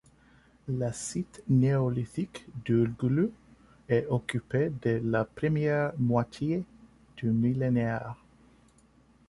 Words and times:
Le 0.67 0.89
site 0.93 1.43
néolithique 1.47 2.47
d’Uğurlu 2.65 3.29
est 3.87 4.07
occupé 4.09 4.71
dès 4.81 4.99
la 4.99 5.25
première 5.25 5.93
moitié 5.99 6.63
du 7.17 7.29
millénaire. 7.29 8.15